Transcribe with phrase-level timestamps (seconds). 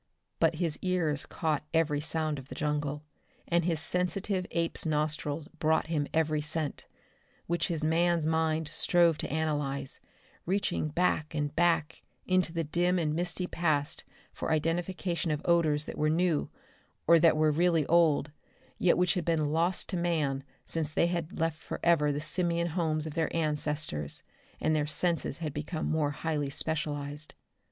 [0.39, 3.03] But his ears caught every sound of the jungle,
[3.47, 6.87] and his sensitive ape's nostrils brought him every scent
[7.45, 9.99] which his man's mind strove to analyze,
[10.47, 14.03] reaching back and back into the dim and misty past
[14.33, 16.49] for identification of odors that were new,
[17.05, 18.31] or that were really old,
[18.79, 23.05] yet which had been lost to man since they had left forever the simian homes
[23.05, 24.23] of their ancestors
[24.59, 27.35] and their senses had become more highly specialized.